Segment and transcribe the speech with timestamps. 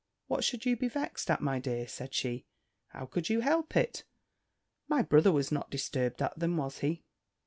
[0.25, 2.47] "What should you be vexed at, my dear?" said she:
[2.87, 4.03] "how could you help it?
[4.87, 7.03] My brother was not disturbed at them, was he?"